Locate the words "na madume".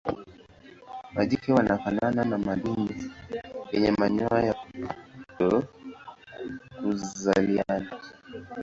2.25-3.03